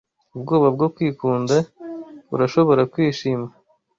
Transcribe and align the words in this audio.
ubwoba 0.35 0.67
bwo 0.75 0.87
kwikunda! 0.95 1.55
Urashobora 2.33 2.81
kwishima 2.93 3.47